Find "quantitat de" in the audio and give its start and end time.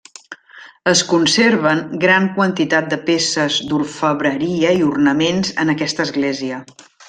2.39-2.99